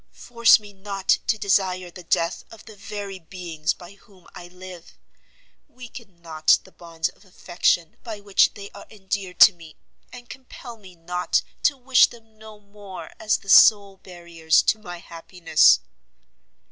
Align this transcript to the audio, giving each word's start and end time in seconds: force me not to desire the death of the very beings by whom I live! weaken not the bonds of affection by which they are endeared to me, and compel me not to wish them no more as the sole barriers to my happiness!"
force 0.13 0.59
me 0.59 0.73
not 0.73 1.07
to 1.27 1.37
desire 1.37 1.91
the 1.91 2.01
death 2.01 2.43
of 2.49 2.65
the 2.65 2.75
very 2.75 3.19
beings 3.19 3.71
by 3.71 3.91
whom 3.93 4.25
I 4.33 4.47
live! 4.47 4.97
weaken 5.67 6.23
not 6.23 6.57
the 6.63 6.71
bonds 6.71 7.09
of 7.09 7.23
affection 7.23 7.97
by 8.03 8.19
which 8.19 8.55
they 8.55 8.71
are 8.71 8.87
endeared 8.89 9.39
to 9.41 9.53
me, 9.53 9.75
and 10.11 10.27
compel 10.27 10.75
me 10.75 10.95
not 10.95 11.43
to 11.61 11.77
wish 11.77 12.07
them 12.07 12.39
no 12.39 12.59
more 12.59 13.11
as 13.19 13.37
the 13.37 13.47
sole 13.47 13.97
barriers 13.97 14.63
to 14.63 14.79
my 14.79 14.97
happiness!" 14.97 15.81